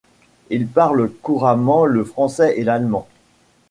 Il 0.49 0.65
parle 0.65 1.09
couramment 1.21 1.85
le 1.85 2.03
français 2.03 2.55
et 2.57 2.63
l'allemand. 2.63 3.07